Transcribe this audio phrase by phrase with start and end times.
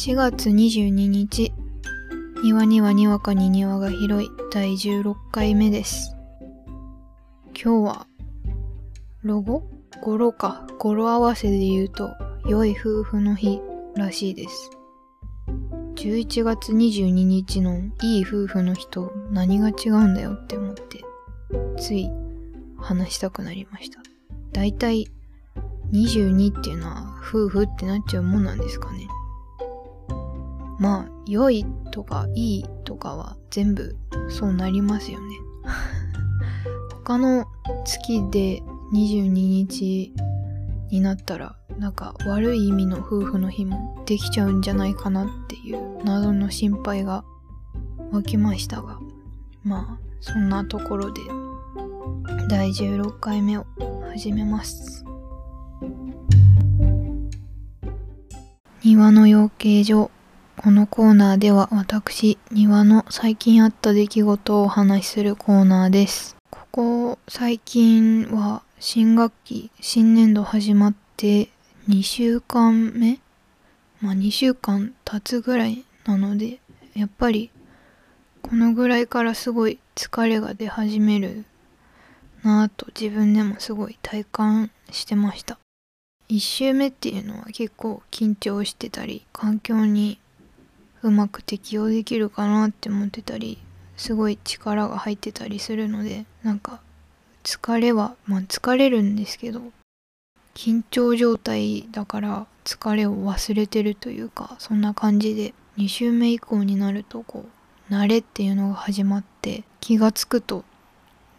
[0.00, 1.52] 4月22日。
[2.42, 4.30] 庭にはにわかに庭が広い。
[4.50, 6.16] 第16回目です。
[7.48, 8.06] 今日は
[9.22, 9.62] ロゴ？
[10.00, 10.66] 語呂か。
[10.78, 12.08] 語呂合わせで言うと
[12.46, 13.60] 良い夫婦の日
[13.94, 14.70] らしいです。
[15.96, 21.04] 11月22日のいい夫婦の日と何が違うんだよって思って
[21.78, 22.10] つい
[22.78, 24.00] 話したくなりました。
[24.52, 25.08] だいたい
[25.92, 29.06] 22っていうのは夫婦ってなっちゃうもんなんですかね。
[30.80, 33.94] まあ良いとかいいとかは全部
[34.30, 35.36] そうなりますよね。
[37.04, 37.46] 他の
[37.84, 40.14] 月で22日
[40.90, 47.24] になったらなんか悪い意味の夫婦の日もできちゃうんじゃないかなっていう謎の心配が
[48.10, 48.98] 湧きましたが
[49.62, 51.20] まあそんなところで
[52.48, 53.66] 第16回目を
[54.10, 55.04] 始めます。
[58.82, 60.10] 庭の養鶏場。
[60.62, 66.36] このコーナーでは私庭の最近あった出来事をお話しするコーナーです。
[66.50, 71.48] ここ最近は新学期新年度始まって
[71.88, 73.20] 2週間目？
[74.02, 76.60] まあ2週間経つぐらいなので
[76.92, 77.50] やっぱり
[78.42, 81.46] このぐらいからすごい疲れが出始める
[82.42, 85.58] なぁと自分でもすごい体感してました。
[86.28, 90.20] 1週目っていうのは結構緊張してたり環境に
[91.02, 93.58] うまく適応できるかなって思ってたり
[93.96, 96.80] すごい力が入ってたりするのでなんか
[97.42, 99.60] 疲れはまあ疲れるんですけど
[100.54, 107.46] 緊張状態だから疲れを忘れてるというかそんな感じで2週目以降になるとこ
[107.90, 110.64] う慣れっていうのが始まって気がつくと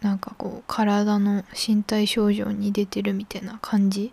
[0.00, 4.10] なんかこう体の身体症状に出てるみたいな感じ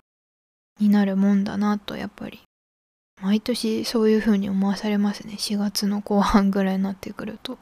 [0.80, 2.40] になるもんだなとやっぱり。
[3.22, 5.36] 毎年そういう風に思わされますね。
[5.38, 7.58] 4月の後半ぐらいになってくると。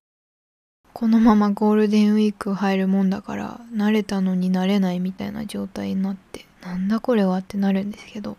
[0.93, 8.37] このままゴールデンウィーク入るもんだから慣れたのになれないみたいな状態になってなんだこれはってなるんですけど。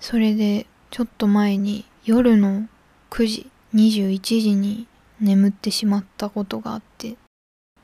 [0.00, 2.68] それでちょっと前に夜の
[3.10, 4.86] 9時21時に
[5.20, 7.16] 眠ってしまったことがあって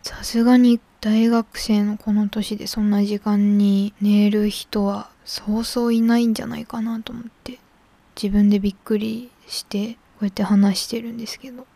[0.02, 7.58] さすがに大学生のこの年でそんな時間に寝る人はそうそういないんじゃないかなと思って。
[8.16, 11.66] 自分でびっくりしてこうやって話してるんですけど。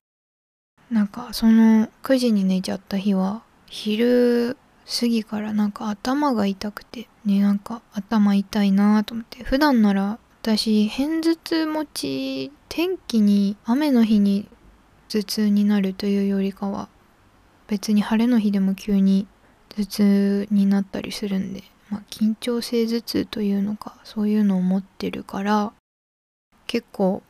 [0.90, 4.56] なんかその9時に寝ちゃった日は昼
[5.00, 14.48] 過ぎからなんか頭が痛くてねなんか頭痛いなと思って普段なら私偏頭痛持ち天気に雨の日に
[15.08, 16.88] 頭痛になるというよりかは
[17.66, 19.26] 別に晴れの日でも急に
[19.70, 25.72] 頭痛になったりするんで、まあ、緊張性頭痛というのかそういうのを持ってるから
[26.66, 27.22] 結構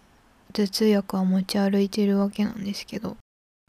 [0.52, 3.16] 頭痛薬は持ち歩いてるわけなんですけど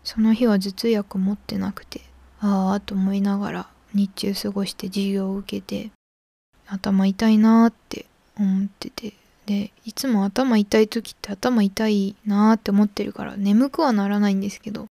[0.04, 2.02] その日は頭痛薬持ってなくて
[2.40, 5.92] ああと思いながら日中過ごして授業を受けて
[6.68, 8.06] 頭痛いなーって
[8.38, 9.14] 思ってて
[9.46, 14.88] でいつも頭痛い時って頭痛いなーって思ってるから眠くはならないんですけど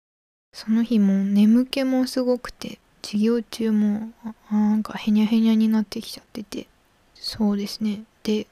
[0.52, 4.10] その日も眠気もすごくて授業中も
[4.50, 6.66] なんかへにゃへにゃになってきちゃってて
[7.14, 8.02] そうですね。
[8.22, 8.47] で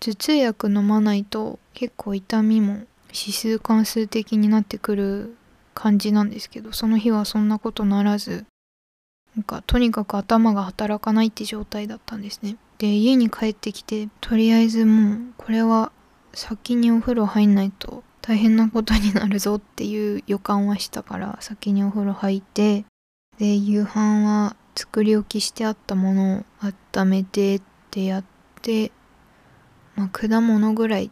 [0.00, 5.36] 頭痛薬飲まないと結構痛みも指数関数的になってくる
[5.74, 8.44] 感じなんですけどその日はそんなことならず
[9.36, 12.56] なんかとにかく頭が働かないって状態だったんですね。
[12.78, 15.92] で家に帰ってきてとりあえずもうこれは
[16.32, 22.84] 先にお風呂入んないと大変なことになるぞっていう予感はしたから先にお風呂入って
[23.38, 26.44] で夕飯は作り置きしてあったものを
[26.96, 28.24] 温めてってやっ
[28.62, 28.92] て
[29.98, 31.10] まあ、果物ぐらい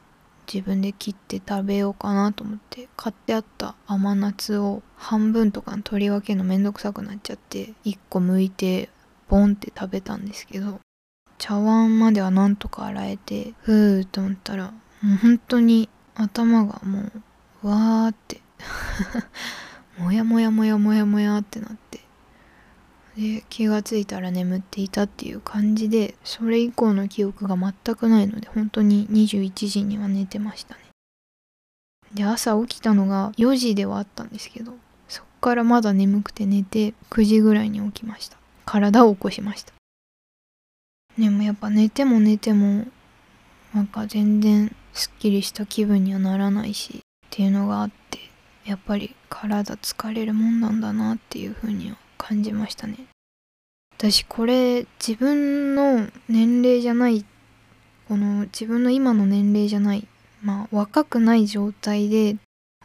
[0.52, 8.88] 自分で切って食べようかなと思って買ってあった甘夏を半分とか取り分けるのめんどくさくなっちゃって1個剥いて
[9.28, 10.78] ボンって食べたんですけど
[11.36, 14.72] 茶碗まではなんとか洗えてふーと思ったら
[15.02, 17.10] もう本当に頭がも
[17.64, 18.40] うわーって。
[19.98, 21.85] もやもやもやもやもやってなって。
[23.16, 30.80] で気がついたら眠っていたっていう感じでそれ以降の記憶が全くないので本当に21時には寝てましたね。
[32.12, 34.74] で朝起きたのが4時ではあったんですけど
[35.08, 38.36] そっからまだ眠くて寝て9時ぐらいに起きました。
[38.66, 39.72] 体を起こしました。
[41.18, 42.86] でもやっぱ寝ても寝ても
[43.72, 48.18] なんか全然すっきりした気分にはならないしっていうのがあって
[48.66, 52.96] やっぱり体疲れるもんなんだなっていうふうには感じましたね。
[53.96, 57.24] 私これ自分の年齢じゃない
[58.08, 60.06] この自分の今の年齢じゃない
[60.42, 62.36] まあ若くない状態で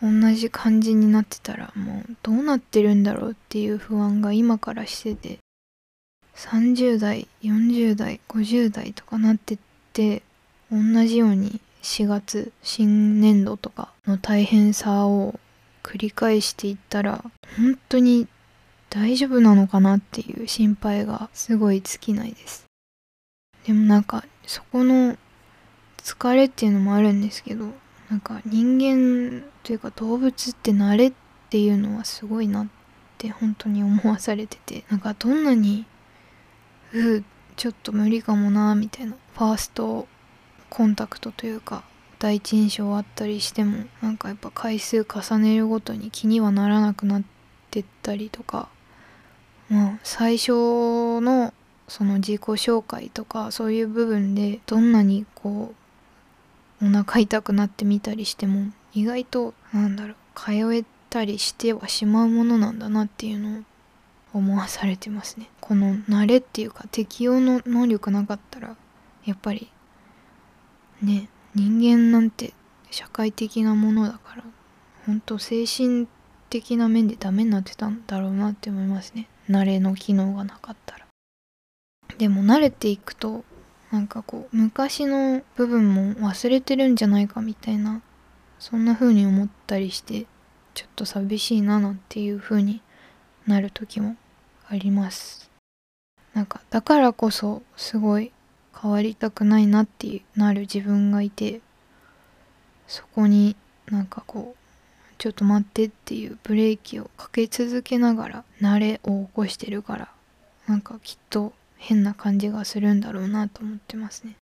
[0.02, 5.40] 同じ感じになってたらもうどうなってるんだろうっていう不安が今からしてて
[6.36, 9.58] 30代40代50代とかなってっ
[9.94, 10.24] て
[10.72, 15.40] 同じように4月新年度とかの大変さを
[15.84, 17.24] 繰り返していったら
[17.58, 18.28] 本当に
[18.92, 22.66] 大丈夫なのかなっていう心配がすごい尽きないです。
[23.66, 25.18] でもなんかそこの
[25.98, 27.68] 疲れっていうのもあるんですけど
[28.10, 31.14] なんか人間というか動物って慣れっ
[31.50, 32.68] ていうのはすごいなっ
[33.18, 35.86] て本当に思わされててなんかどんなに
[36.92, 37.24] うう
[37.56, 40.08] ちょっと無理かもなみたいなファースト
[40.70, 41.84] コンタクトというか
[42.20, 47.24] 第一印象あったりしてもなんかやっぱ回数重ねるごとに気にはならなくなっ
[47.70, 48.70] てったりとか
[49.72, 50.52] まあ最初
[51.22, 51.54] の
[51.88, 55.74] その自己紹介とかそういう部分でどんなにこ
[56.82, 63.62] うお腹痛くなってみたりしても意外となんだろう通えたりしてはしまうものなんだなっていうのを
[64.34, 65.50] 思わされてますね。
[65.62, 68.76] この慣れっていうか適応の能力なかったら
[69.26, 69.70] やっぱり
[71.02, 72.54] ね人間なんて
[72.90, 74.44] 社会的なものだから
[75.06, 76.08] 本当精神
[76.50, 79.28] 的な面でダメになってたんだろうなって思いますね。
[79.52, 81.06] 慣れの機能がなかったら。
[82.18, 83.44] でも慣れていくと
[83.92, 88.02] なんかこう昔の部分も忘れてるんじゃないかみたいな
[88.60, 90.28] そんな風に思ったりして
[90.74, 92.82] ちょっと寂しいななんていう風に
[93.48, 94.16] なる時も
[94.68, 95.50] あります。
[96.34, 98.32] なんかだからこそすごい
[98.80, 101.60] 変わりたくないなってなる自分がいて
[102.88, 103.56] そこに
[103.88, 104.61] なんかこう
[105.22, 110.12] ちょっと待ってっていうブレーキをかけ続けながら慣れを起こしてるから
[110.66, 114.36] なんかきっと変な感じがするんだろうなと思ってますね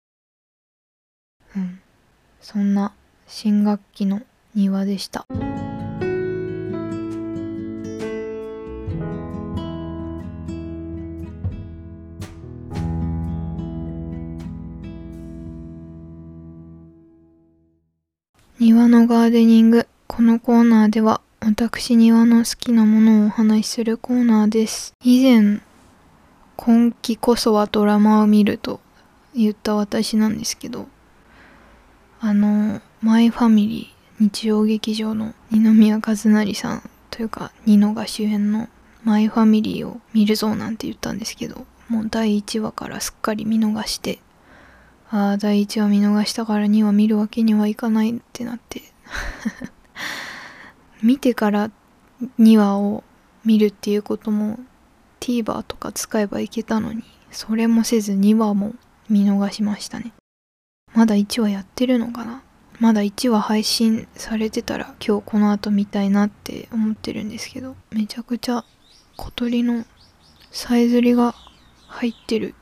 [1.56, 1.81] うん
[2.43, 2.93] そんな
[3.26, 4.20] 新学期の
[4.55, 5.26] 庭でした。
[18.58, 19.87] 庭のガーデニング。
[20.06, 24.94] このコーナーでは私庭の好きなものをお話しするコーナーです。
[25.03, 25.61] 以前、
[26.56, 28.81] 今季こそはドラマを見ると
[29.35, 30.88] 言った私なんですけど、
[32.20, 38.69] あの、マイファミリー日曜劇場の二宮和也さんというか、ニノが主演の
[39.05, 44.19] マイファミリーを見るぞなんて言ったんですけど、もう第1話からすっかり見逃して
[45.11, 48.82] ああ、第1話見逃したから2話見るわけにはいかないってなって
[51.03, 51.71] 見てから
[52.39, 53.05] 2話を
[53.45, 54.59] 見るっていうことも
[55.21, 58.75] TVer とか使えばいけたのに、それもせず2話も
[59.09, 60.13] 見逃しましたね。
[60.95, 62.43] まだ1話やってるのかな？
[62.79, 68.65] まだ1話配信されてたら今日この後見たいなって思ってるんですけど、めちゃくちゃ
[69.17, 69.85] 小鳥の
[70.51, 71.35] さえずりが
[71.87, 72.55] 入ってる。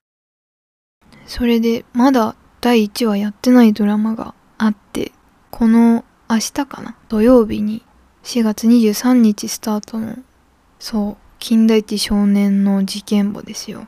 [1.27, 5.13] それでまだ第1話やってないドラマがあって
[5.51, 6.97] この明日かな？
[7.09, 7.83] 土曜日に
[8.25, 10.17] 4月23日スタートの
[10.79, 13.87] そう金田一少年の事件簿ですよ。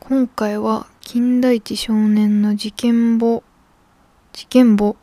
[0.00, 3.42] 今回は金田一少年の事件簿
[4.34, 4.96] 事件簿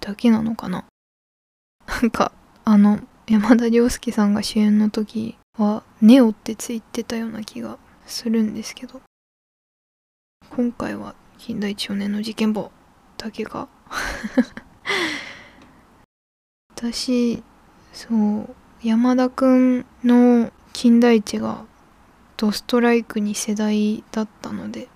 [0.00, 0.84] だけなのかな。
[1.86, 2.32] なんか
[2.64, 9.00] あの山田涼介さんが主演の時はネオってついてたような気がするんですけど。
[10.50, 12.72] 今回は近代一少年の事件簿
[13.16, 13.68] だけが
[16.74, 17.44] 私
[17.96, 18.54] そう
[18.86, 21.64] 山田くんの金田一が
[22.36, 24.88] ドストライクに世代だったので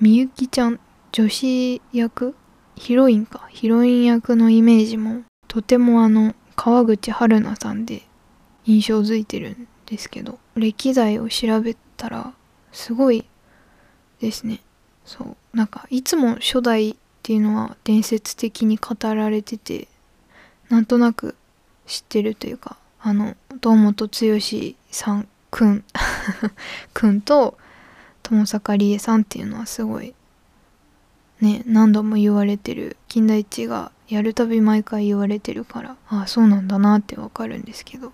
[0.00, 0.80] みゆきちゃん
[1.12, 2.34] 女子役？
[2.74, 3.46] ヒロインか。
[3.50, 8.02] ヒロイン役のイメージもとてもあの川口春奈さんで
[8.64, 12.34] 印象づいてるんですけど歴代を調べたら
[12.72, 13.24] すごい
[14.20, 14.58] ですね。
[15.04, 15.56] そう。
[15.56, 19.86] なんかいつも初代っていうのは伝説的に語られてて
[20.68, 21.36] なんとなく
[21.88, 24.12] 知ってるというかあの堂本剛
[24.90, 25.84] さんくん
[26.94, 27.58] くんと
[28.22, 30.14] 友坂理恵さんっていうのはすごい
[31.40, 38.12] ね何度も言われてる金田一がやるたび毎回言われてるからああそうなんだなってわかるんですけど。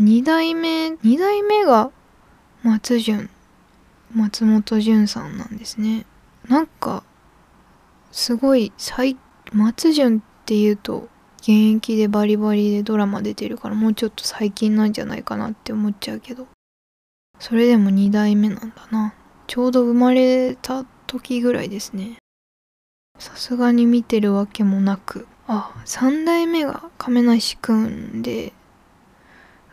[0.00, 1.90] 2代目2代目が
[2.62, 3.28] 松潤
[4.14, 6.06] 松本潤さんなんですね。
[6.48, 7.02] なんか
[8.12, 8.72] すごい
[9.52, 11.08] 松潤っていうと
[11.48, 16.46] 現役でバリバリでドラマ出てるからもうちょっと最近なんじゃないかなって思っちゃうけど。
[17.38, 19.14] それでも2代目なんだな。
[19.46, 22.18] ちょうど生まれた時ぐらいですね。
[23.18, 25.26] さすがに見てるわけもなく。
[25.46, 28.52] あ3代目が亀梨くんで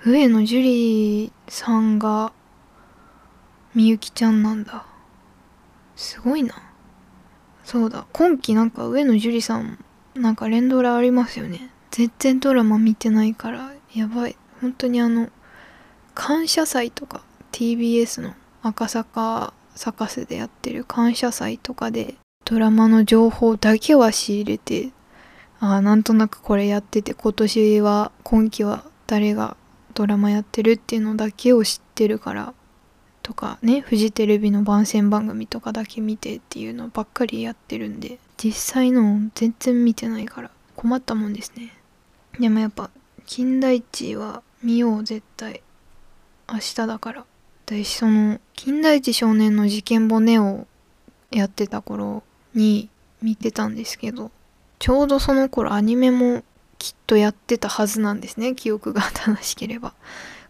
[0.05, 2.31] 上野樹里さんが
[3.73, 4.85] みゆきちゃんなんだ。
[5.97, 6.55] すごいな。
[7.65, 8.07] そうだ。
[8.13, 9.83] 今期なんか上野樹里さん
[10.15, 11.69] なんか連ドラありますよね。
[11.91, 14.35] 全然ドラマ見てないからやばい。
[14.61, 15.29] 本当にあの
[16.13, 24.91] 感謝祭とか TBS の赤坂サカスでやってる感謝祭とかでドラマの情報だけは仕入れて
[25.59, 29.57] ああなんとなくこれやってて今年は今期は誰が
[29.93, 32.53] ドラマやってるっていうのだけを知ってるから
[33.25, 41.73] とかねフジテレビの番宣番組とかだけ見てっていうのばっかりやってるんで実際の全然見てないから困ったもんですね。
[42.39, 42.91] でもやっぱ
[43.25, 45.63] 金田一は見よう絶対。
[46.47, 47.25] 明日だから。
[47.65, 50.67] 私その金田一少年の事件骨を
[51.31, 52.21] やってた頃
[52.53, 52.89] に
[53.23, 54.29] 見てたんですけど
[54.77, 56.43] ちょうどその頃アニメも
[56.77, 59.01] きっとやってたはずなんですね記憶が。
[59.15, 59.95] 正しければ。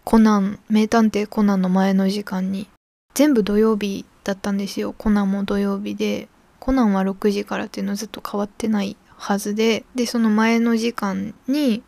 [0.06, 2.68] コナン名探偵コナンの前の時間に
[3.16, 4.94] 全部土曜日だったんですよ。
[4.94, 11.82] コナンも土曜日でコナンは6時からっていうのずっと変わってないはずででその前の時間に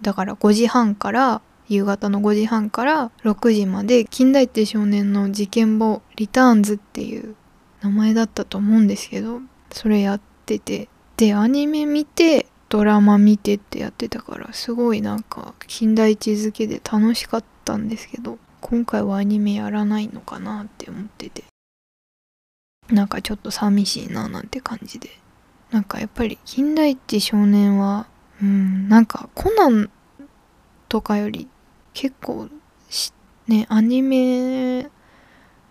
[0.00, 7.36] だから5時半から夕方の5時半から6時まで近代って少年の事件簿リターンズっていう
[7.82, 17.57] 名前だったと思うんですけどそれやっててでアニメ見てドラマ見てってやってたからすごいなんか近代一付けで楽しかった。
[17.68, 21.44] たんですけど今回はアニメやらないのかなって思ってて
[22.88, 25.10] なんかちょっと寂しいななんて感じで。
[25.70, 28.06] なんかやっぱり近代一少年は
[28.42, 29.90] うんなんかコナン
[30.88, 31.46] とかより
[31.92, 32.48] 結構
[33.46, 34.88] ねアニメ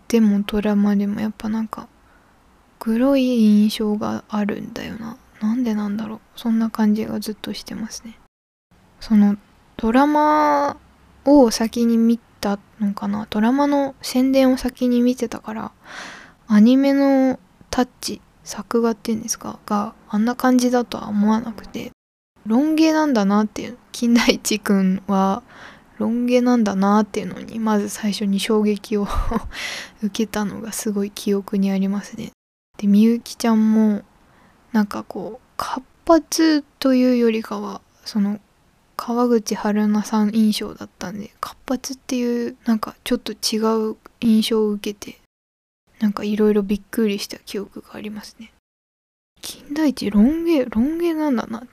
[0.08, 1.88] でもドラマでもやっぱなんか
[2.78, 5.18] 黒い印象があるんだよな。
[5.42, 6.20] なんでなんだろう。
[6.36, 8.20] そんな感じがずっとしてますね。
[9.00, 9.36] その
[9.78, 10.78] ドラマ
[11.28, 13.28] を先に見たのかな？
[13.30, 15.72] ドラマの宣伝を先に見てたから
[16.48, 19.60] アニメのタッチ作画っていうんですか？
[19.66, 21.92] があんな感じだとは思わなくて
[22.46, 25.44] ロン毛なんだなっていう金田一くんは
[25.98, 29.06] ロン毛なんだなっていうのにまず最初に衝撃を
[30.02, 32.32] 受けたのがすごい記憶にありますね。
[32.78, 34.04] でみゆきちゃんも
[34.72, 38.40] なんかこう活発というよりかはその
[38.98, 43.60] 川口春奈さん印象だったんで活発っていうなんかちょっと違
[43.92, 45.20] う印象を受けて
[46.00, 48.52] なんかいろいろびっくりした記憶がありますね。
[49.42, 51.64] 金田一ロン毛ロン毛なんだな。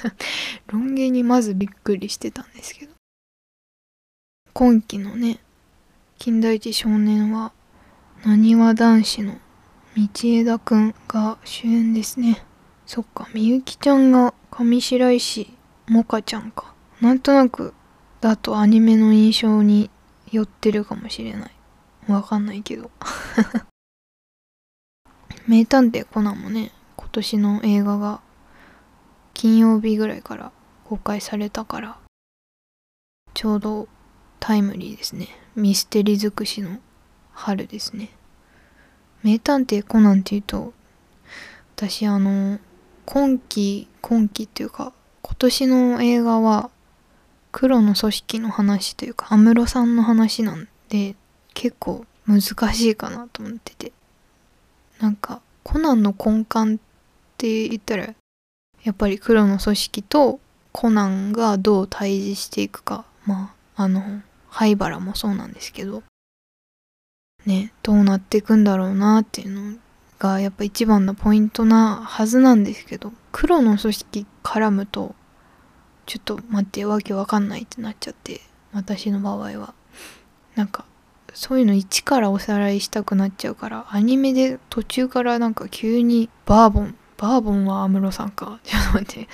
[0.66, 2.92] ロン毛にまずびっくりしてたんですけど。
[4.54, 5.38] 今期のね
[6.18, 7.52] 金田一少年は
[8.24, 9.38] なにわ男子の
[9.96, 12.44] 道枝くんが主演ですね。
[12.86, 15.54] そっかみゆきちゃんが上白石
[15.92, 16.72] 萌歌ちゃんか。
[17.02, 17.74] なんとなく
[18.22, 19.90] だとアニメの印象に
[20.30, 21.50] 寄ってるかもしれない。
[22.08, 22.90] わかんないけど。
[25.46, 28.20] 名探偵コナンもね今年の映画が
[29.34, 30.52] 金曜日ぐらいから
[30.84, 31.98] 公開されたから
[33.34, 33.88] ちょうど
[34.38, 35.28] タイムリーですね。
[35.54, 36.78] ミステリー尽くしの
[37.32, 38.10] 春ですね。
[39.22, 40.72] 名探偵コナンっていうと
[41.76, 42.58] 私あの
[43.04, 46.70] 今期今期っていうか今年の映画は
[47.50, 51.16] 黒の組織の話というか安室さんの話なんで
[51.54, 53.92] 結構難しいかなと思ってて。
[55.02, 56.78] なんかコナンの根幹っ
[57.36, 58.14] て言ったら
[58.84, 60.38] やっぱり黒の組織と
[60.70, 63.04] コナンがどう対峙していくか。
[63.26, 66.04] まああの灰原もそうなんですけど。
[67.44, 69.76] ねどうなっていくんだろうなっていうの
[70.20, 75.14] がやっぱ一番のポイントなはずなんですけど黒の組織絡むと
[76.06, 78.40] ちょっと待ってわけわかんないってなっちゃって
[78.72, 79.74] 私の場合は。
[80.54, 80.84] なんか
[81.34, 88.58] そういうの一からおさらいしたくなっちゃうからアニメで途中からなんか急にバーボンバーボンは安室さんか。
[88.64, 89.28] ちょっと待って。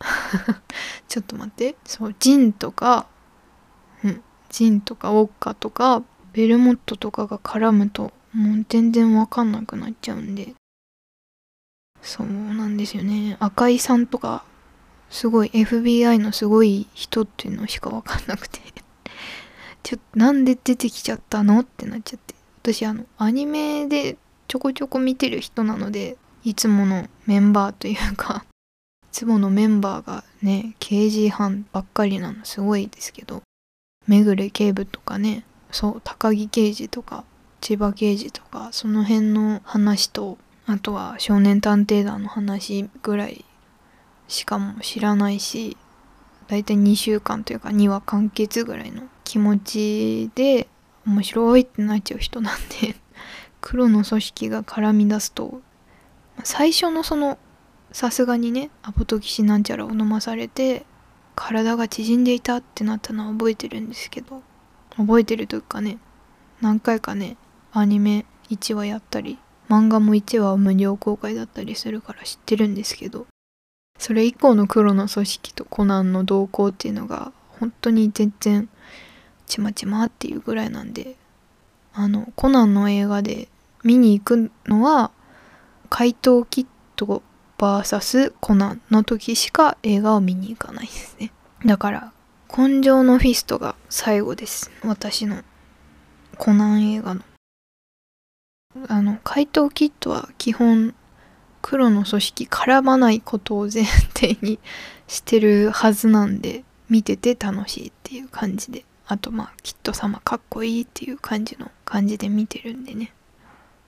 [1.08, 1.76] ちょっと待って。
[1.84, 3.06] そうジンとか
[4.04, 10.54] うんジンとかウォッカとかベルモットとかが絡むともう全然わかんなくなっちゃうんで。
[12.02, 13.36] そうなんですよね。
[13.40, 14.44] 赤井さんとか
[15.10, 18.60] すごい FBI のすごい人っていうのしかわかんなくて。
[19.82, 22.34] ちょっとなんで出てきちゃったのってなっちゃって。
[22.62, 28.44] 私あのアニメでちょこちょこ見てる人なのでいつものメンバーというか
[29.04, 33.42] いつものメンバーがね刑事班ばっかりなのすごいですけど
[34.06, 37.24] めぐれ警部とかねそう高木刑事とか
[37.60, 43.44] 千葉刑事とかその辺の話とあとは少年探偵団の話ぐらい
[44.28, 45.76] しかも知らないし
[46.46, 50.68] だいたい2週間というか2話完結ぐらいの気持ちで
[51.06, 52.94] 面白いってなっちゃう人なんで
[53.60, 55.60] 黒の組織が絡み出すと
[56.44, 57.38] 最初のその
[57.92, 60.86] さすがにねアポトキシなんちゃらを飲まされて
[61.34, 64.42] 体が縮んでいたってなったのは覚えてるんですけど
[64.96, 65.98] 覚えてるというかね
[66.60, 67.36] 何回かね
[67.72, 73.26] アニメ1話やったり漫画も1話無料公開だったりするから知ってるんですけど
[73.98, 78.68] それ以降の黒の組織とコナンの動向っていうのが本当に全然
[79.46, 81.16] ちまちまっていうぐらいなんで
[81.92, 83.48] あのコナンの映画で
[83.82, 85.10] 見に行くのは
[85.90, 87.22] 怪盗キット
[87.58, 91.32] VS コナンの時しか映画を見に行かないですね。
[91.66, 92.12] だから
[92.56, 94.70] 紺青のフィストが最後です。
[94.84, 95.42] 私の
[96.36, 97.22] コナン映画の。
[98.86, 100.94] あの怪盗キッドは基本
[101.62, 104.58] 黒の組織絡まないことを前提に
[105.06, 113.12] してるはずなんで見てて楽しいっていう感じであとまあキッド様かっこいいっていう感じの感じで見てるんでね。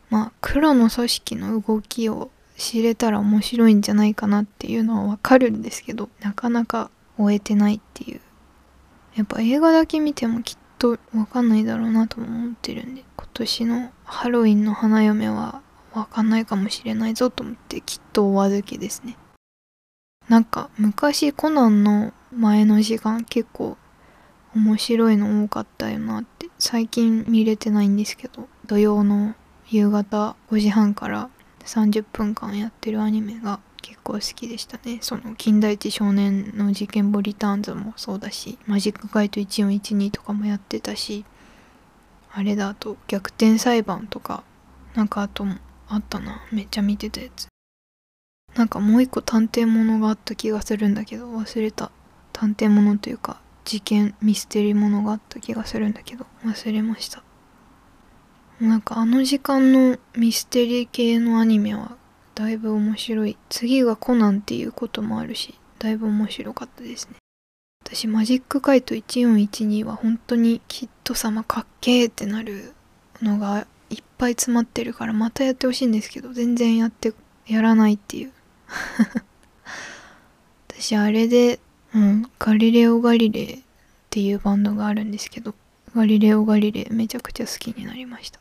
[0.08, 8.20] まあ黒の組織の動きを知れたら面白いんじゃないかなっていうのはわかるんですけどなかなか終えてないっていう。
[9.14, 15.60] やっぱ映画だけ見てもきっとわかんないだろうなとも思ってるんで今年のハロウィンの花嫁は
[15.92, 19.16] わかんないかもしれないぞと思ってきっとお預けですね。
[20.28, 23.76] なんか昔コナンの前の時間結構
[24.54, 29.34] 面白いの多かったよなって最近見れてないんですけど土曜の
[29.68, 31.30] 夕方5時半から
[31.64, 34.98] 30分間やってるアニメが結構好きでしたね。
[35.00, 41.24] その金田一少年の事件簿リターンズもそうだしマジックガイト1412とかもやってたし
[42.32, 44.44] あれだと逆転裁判とか
[44.94, 45.44] なんかあと
[45.90, 46.42] あったな。
[46.52, 47.48] めっちゃ見てたやつ。
[48.54, 51.90] なんかもう一個探偵ものがあった気がするんだけど忘れた。
[52.32, 57.22] 探偵ものというか事件ミステリーものがあった気がするんだけど忘れました。
[58.60, 61.96] なんかあの時間のミステリー系のアニメは
[62.34, 63.36] だいぶ面白い。
[63.48, 67.16] 次がコナンっていうこともあるしだいぶ面白かったですね。
[67.84, 72.74] 私マジックカイト1412は本当にキッド様かっけーってなる
[73.22, 77.12] のがいっぱい詰まってるからまたやってほしいんですけど全然やって
[77.46, 78.32] やらないっていう。
[80.68, 81.60] 私あれで、
[81.94, 83.62] うん、ガリレオ・ガリレイっ
[84.08, 85.54] ていうバンドがあるんですけど
[85.94, 88.40] ガリレオ・ガリレイめちゃくちゃ好きになりました。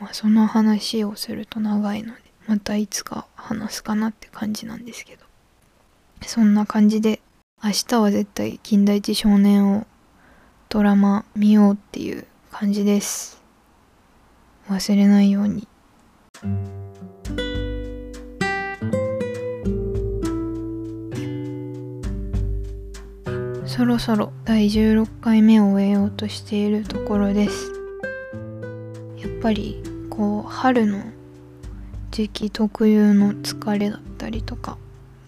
[0.00, 5.24] まあその話をすると長いのでまたいつか話すかなって感じなんですけど。
[6.26, 7.20] そんな感じで
[7.62, 9.86] 明日は絶対金田一少年を
[10.68, 13.43] ドラマ見ようっていう感じです。
[14.68, 15.68] 忘れないように。
[23.66, 27.72] そろそろ第16回目を終えようとしているところです。
[29.18, 31.02] やっぱりこう春の
[32.12, 34.78] 時期特有の疲れだったりとか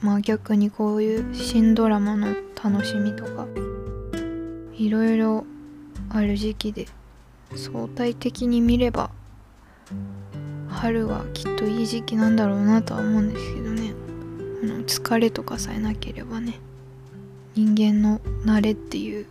[0.01, 2.29] まあ逆にこういう新ドラマの
[2.63, 3.49] 楽しみとか
[4.79, 5.45] いろいろ
[6.11, 6.87] ある時期で
[7.57, 9.11] 相対的に見れば
[10.69, 13.95] 春はきっといい時期なんだろうなとは思うんですけどね。
[14.63, 16.59] あの疲れとかさえなければね
[17.55, 19.27] 人間の慣れっていう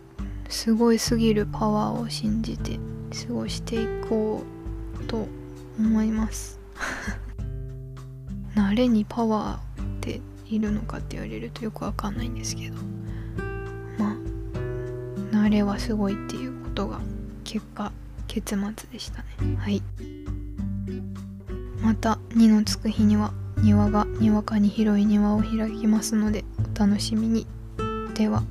[0.48, 2.78] すごいすぎるパワーを信じて
[3.26, 4.44] 過ごしていこ
[5.00, 5.28] うと
[5.78, 6.58] 思います。
[8.54, 12.76] 慣れにパワーっているのかって言われるとよくわかんないんですけど。
[13.98, 14.16] まあ
[15.32, 17.00] 慣れはすごいっていうことが
[17.44, 17.92] 結果
[18.26, 19.56] 結末でしたね。
[19.58, 19.82] はい。
[21.80, 27.46] また2のつく日には庭がにわかに広い庭を開きますのでお楽しみに。
[28.14, 28.42] では。